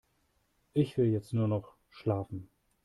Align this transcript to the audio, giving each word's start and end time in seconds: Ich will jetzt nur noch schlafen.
Ich 0.73 0.97
will 0.97 1.11
jetzt 1.13 1.31
nur 1.31 1.47
noch 1.47 1.75
schlafen. 1.91 2.49